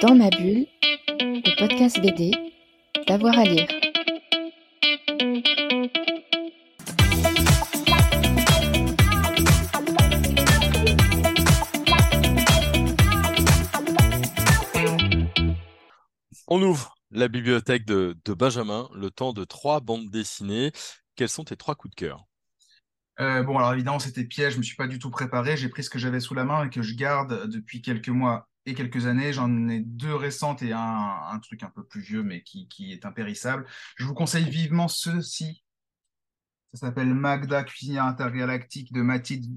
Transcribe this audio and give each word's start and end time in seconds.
Dans 0.00 0.14
ma 0.14 0.30
bulle, 0.30 0.64
le 1.18 1.58
podcast 1.58 2.00
BD, 2.00 2.30
d'avoir 3.08 3.36
à 3.36 3.42
lire. 3.42 3.66
On 16.46 16.62
ouvre 16.62 16.94
la 17.10 17.26
bibliothèque 17.26 17.84
de, 17.84 18.16
de 18.24 18.34
Benjamin, 18.34 18.88
le 18.94 19.10
temps 19.10 19.32
de 19.32 19.42
trois 19.42 19.80
bandes 19.80 20.08
dessinées. 20.10 20.70
Quels 21.16 21.28
sont 21.28 21.42
tes 21.42 21.56
trois 21.56 21.74
coups 21.74 21.90
de 21.90 21.96
cœur? 21.96 22.24
Euh, 23.18 23.42
bon, 23.42 23.58
alors 23.58 23.72
évidemment, 23.72 23.98
c'était 23.98 24.22
piège, 24.22 24.52
je 24.52 24.58
me 24.58 24.62
suis 24.62 24.76
pas 24.76 24.86
du 24.86 25.00
tout 25.00 25.10
préparé. 25.10 25.56
J'ai 25.56 25.68
pris 25.68 25.82
ce 25.82 25.90
que 25.90 25.98
j'avais 25.98 26.20
sous 26.20 26.34
la 26.34 26.44
main 26.44 26.66
et 26.66 26.70
que 26.70 26.82
je 26.82 26.94
garde 26.94 27.48
depuis 27.50 27.82
quelques 27.82 28.10
mois 28.10 28.48
et 28.68 28.74
quelques 28.74 29.06
années. 29.06 29.32
J'en 29.32 29.68
ai 29.68 29.80
deux 29.80 30.14
récentes 30.14 30.62
et 30.62 30.72
un, 30.72 31.16
un 31.30 31.38
truc 31.38 31.62
un 31.62 31.70
peu 31.70 31.84
plus 31.84 32.00
vieux, 32.00 32.22
mais 32.22 32.42
qui, 32.42 32.92
est 32.92 33.04
impérissable. 33.04 33.66
Je 33.96 34.04
vous 34.04 34.14
conseille 34.14 34.48
vivement 34.48 34.88
ceci. 34.88 35.64
Ça 36.74 36.86
s'appelle 36.86 37.14
Magda, 37.14 37.64
cuisinière 37.64 38.04
intergalactique 38.04 38.92
de 38.92 39.00
Mathilde 39.00 39.50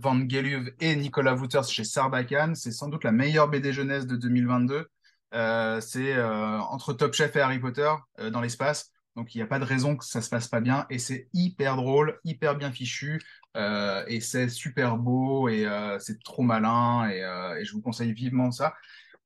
Van 0.00 0.28
Geluve 0.28 0.74
et 0.78 0.94
Nicolas 0.94 1.34
Wouters 1.34 1.64
chez 1.64 1.84
Sarbacane. 1.84 2.54
C'est 2.54 2.70
sans 2.70 2.88
doute 2.88 3.04
la 3.04 3.12
meilleure 3.12 3.48
BD 3.48 3.72
jeunesse 3.72 4.06
de 4.06 4.16
2022. 4.16 4.86
Euh, 5.34 5.80
c'est 5.80 6.14
euh, 6.14 6.58
entre 6.60 6.92
Top 6.92 7.12
Chef 7.14 7.34
et 7.36 7.40
Harry 7.40 7.58
Potter 7.58 7.90
euh, 8.20 8.30
dans 8.30 8.40
l'espace. 8.40 8.92
Donc, 9.16 9.34
il 9.34 9.38
n'y 9.38 9.42
a 9.42 9.46
pas 9.46 9.60
de 9.60 9.64
raison 9.64 9.96
que 9.96 10.04
ça 10.04 10.20
se 10.20 10.28
passe 10.28 10.48
pas 10.48 10.60
bien. 10.60 10.86
Et 10.90 10.98
c'est 10.98 11.28
hyper 11.34 11.76
drôle, 11.76 12.18
hyper 12.24 12.56
bien 12.56 12.72
fichu. 12.72 13.20
euh, 13.56 14.04
et 14.08 14.20
c'est 14.20 14.48
super 14.48 14.96
beau 14.96 15.48
et 15.48 15.66
euh, 15.66 15.98
c'est 16.00 16.20
trop 16.22 16.42
malin. 16.42 17.08
Et, 17.08 17.22
euh, 17.22 17.56
et 17.60 17.64
je 17.64 17.72
vous 17.72 17.80
conseille 17.80 18.12
vivement 18.12 18.50
ça. 18.50 18.74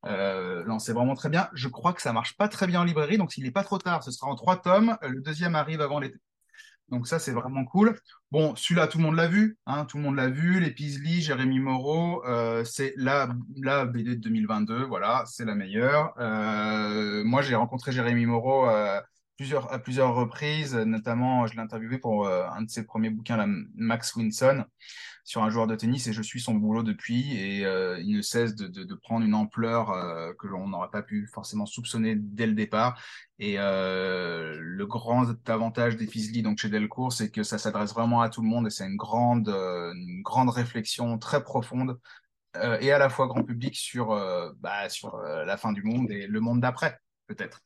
Non, 0.05 0.79
c'est 0.79 0.93
vraiment 0.93 1.15
très 1.15 1.29
bien. 1.30 1.48
Je 1.55 1.69
crois 1.69 1.93
que 1.93 2.02
ça 2.02 2.12
marche 2.12 2.37
pas 2.37 2.48
très 2.48 2.66
bien 2.66 2.80
en 2.80 2.84
librairie. 2.84 3.19
Donc, 3.19 3.32
s'il 3.32 3.45
n'est 3.45 3.51
pas 3.51 3.65
trop 3.65 3.79
tard, 3.79 4.02
ce 4.02 4.10
sera 4.10 4.29
en 4.30 4.35
trois 4.37 4.57
tomes. 4.60 4.96
Le 5.02 5.21
deuxième 5.23 5.54
arrive 5.54 5.80
avant 5.80 6.01
l'été. 6.01 6.18
Donc, 6.90 7.07
ça, 7.07 7.18
c'est 7.18 7.32
vraiment 7.32 7.65
cool. 7.65 7.99
Bon, 8.30 8.55
celui-là, 8.57 8.87
tout 8.88 8.99
le 8.99 9.05
monde 9.05 9.16
l'a 9.16 9.29
vu. 9.29 9.59
Hein, 9.66 9.84
tout 9.87 9.99
le 9.99 10.02
monde 10.05 10.16
l'a 10.16 10.29
vu. 10.29 10.60
Les 10.60 10.71
Peasley, 10.71 11.21
Jérémy 11.21 11.60
Moreau. 11.60 12.23
c'est 12.65 12.95
la, 12.96 13.27
BD 13.87 14.16
de 14.16 14.21
2022. 14.21 14.84
Voilà, 14.84 15.24
c'est 15.27 15.45
la 15.45 15.55
meilleure. 15.55 16.12
Moi, 17.24 17.43
j'ai 17.43 17.55
rencontré 17.55 17.93
Jérémy 17.93 18.27
Moreau. 18.27 18.68
Plusieurs, 19.38 19.72
à 19.72 19.78
plusieurs 19.78 20.14
reprises, 20.14 20.74
notamment 20.74 21.46
je 21.46 21.54
l'ai 21.54 21.60
interviewé 21.60 21.98
pour 21.98 22.26
euh, 22.26 22.46
un 22.50 22.62
de 22.62 22.70
ses 22.70 22.84
premiers 22.84 23.08
bouquins, 23.08 23.46
Max 23.76 24.14
Winson, 24.16 24.64
sur 25.24 25.44
un 25.44 25.50
joueur 25.50 25.68
de 25.68 25.76
tennis, 25.76 26.08
et 26.08 26.12
je 26.12 26.22
suis 26.22 26.40
son 26.40 26.54
boulot 26.54 26.82
depuis, 26.82 27.36
et 27.36 27.64
euh, 27.64 28.00
il 28.00 28.16
ne 28.16 28.22
cesse 28.22 28.56
de, 28.56 28.94
prendre 28.96 29.24
une 29.24 29.34
ampleur 29.34 29.90
euh, 29.90 30.32
que 30.40 30.48
l'on 30.48 30.66
n'aurait 30.68 30.90
pas 30.90 31.02
pu 31.02 31.28
forcément 31.32 31.66
soupçonner 31.66 32.16
dès 32.16 32.46
le 32.48 32.54
départ. 32.54 33.00
Et 33.38 33.56
le 33.56 34.84
grand 34.86 35.26
avantage 35.48 35.96
des 35.96 36.09
Fizzly, 36.09 36.42
donc 36.42 36.59
chez 36.59 36.68
Delcourt, 36.68 37.12
c'est 37.12 37.30
que 37.30 37.44
ça 37.44 37.59
s'adresse 37.59 37.94
vraiment 37.94 38.20
à 38.20 38.30
tout 38.30 38.42
le 38.42 38.48
monde, 38.48 38.66
et 38.66 38.70
c'est 38.70 38.86
une 38.86 38.96
grande, 38.96 39.48
une 39.48 40.22
grande 40.22 40.50
réflexion 40.50 41.16
très 41.18 41.44
profonde, 41.44 42.00
et 42.80 42.90
à 42.90 42.98
la 42.98 43.09
fois 43.09 43.28
grand 43.28 43.44
public 43.44 43.76
sur, 43.76 44.09
bah, 44.59 44.88
sur 44.88 45.16
la 45.18 45.56
fin 45.56 45.72
du 45.72 45.84
monde 45.84 46.10
et 46.10 46.26
le 46.26 46.40
monde 46.40 46.60
d'après, 46.60 46.98
peut-être. 47.28 47.60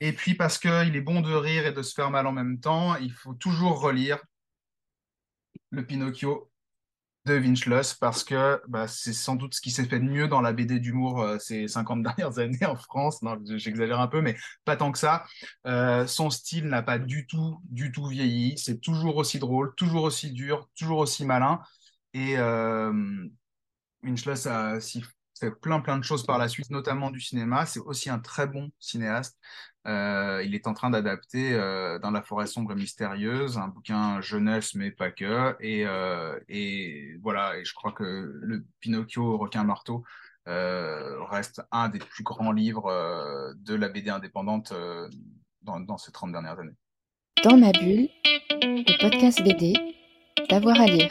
Et 0.00 0.12
puis 0.12 0.34
parce 0.34 0.58
qu'il 0.58 0.96
est 0.96 1.00
bon 1.00 1.20
de 1.20 1.32
rire 1.32 1.66
et 1.66 1.72
de 1.72 1.82
se 1.82 1.94
faire 1.94 2.10
mal 2.10 2.26
en 2.26 2.32
même 2.32 2.60
temps, 2.60 2.96
il 2.96 3.12
faut 3.12 3.34
toujours 3.34 3.80
relire 3.80 4.18
le 5.70 5.84
Pinocchio 5.84 6.50
de 7.26 7.34
Vinchlos 7.34 7.96
parce 8.00 8.24
que 8.24 8.62
bah, 8.68 8.86
c'est 8.88 9.12
sans 9.12 9.34
doute 9.34 9.54
ce 9.54 9.60
qui 9.60 9.70
s'est 9.70 9.84
fait 9.84 9.98
de 9.98 10.04
mieux 10.04 10.28
dans 10.28 10.40
la 10.40 10.52
BD 10.52 10.78
d'humour 10.78 11.20
euh, 11.20 11.38
ces 11.38 11.68
50 11.68 12.02
dernières 12.04 12.38
années 12.38 12.64
en 12.64 12.76
France. 12.76 13.20
Non, 13.22 13.36
j'exagère 13.44 14.00
un 14.00 14.06
peu, 14.06 14.22
mais 14.22 14.36
pas 14.64 14.76
tant 14.76 14.92
que 14.92 14.98
ça. 14.98 15.24
Euh, 15.66 16.06
son 16.06 16.30
style 16.30 16.66
n'a 16.66 16.82
pas 16.82 16.98
du 16.98 17.26
tout, 17.26 17.60
du 17.64 17.92
tout 17.92 18.06
vieilli. 18.06 18.56
C'est 18.56 18.80
toujours 18.80 19.16
aussi 19.16 19.38
drôle, 19.38 19.74
toujours 19.74 20.04
aussi 20.04 20.30
dur, 20.30 20.70
toujours 20.76 20.98
aussi 20.98 21.24
malin. 21.26 21.60
Et 22.14 22.38
euh, 22.38 23.28
a 24.46 24.80
si 24.80 25.04
fait 25.38 25.50
plein 25.50 25.80
plein 25.80 25.98
de 25.98 26.04
choses 26.04 26.24
par 26.24 26.38
la 26.38 26.48
suite, 26.48 26.70
notamment 26.70 27.10
du 27.10 27.20
cinéma. 27.20 27.66
C'est 27.66 27.80
aussi 27.80 28.10
un 28.10 28.18
très 28.18 28.46
bon 28.46 28.70
cinéaste. 28.78 29.38
Euh, 29.86 30.42
il 30.44 30.54
est 30.54 30.66
en 30.66 30.74
train 30.74 30.90
d'adapter 30.90 31.54
euh, 31.54 31.98
dans 32.00 32.10
la 32.10 32.22
forêt 32.22 32.46
sombre 32.46 32.72
et 32.72 32.74
mystérieuse 32.74 33.56
un 33.56 33.68
bouquin 33.68 34.20
jeunesse 34.20 34.74
mais 34.74 34.90
pas 34.90 35.10
que. 35.10 35.56
Et, 35.60 35.86
euh, 35.86 36.38
et 36.48 37.16
voilà. 37.22 37.58
Et 37.58 37.64
je 37.64 37.74
crois 37.74 37.92
que 37.92 38.04
le 38.04 38.64
Pinocchio 38.80 39.38
requin 39.38 39.64
marteau 39.64 40.04
euh, 40.48 41.24
reste 41.24 41.62
un 41.72 41.88
des 41.88 41.98
plus 41.98 42.22
grands 42.22 42.52
livres 42.52 42.86
euh, 42.86 43.52
de 43.56 43.74
la 43.74 43.88
BD 43.88 44.10
indépendante 44.10 44.70
euh, 44.70 45.08
dans, 45.62 45.80
dans 45.80 45.98
ces 45.98 46.12
30 46.12 46.30
dernières 46.30 46.60
années. 46.60 46.76
Dans 47.42 47.56
ma 47.56 47.72
bulle, 47.72 48.08
le 48.62 49.00
podcast 49.00 49.42
BD, 49.42 49.74
d'avoir 50.48 50.80
à 50.80 50.86
lire. 50.86 51.10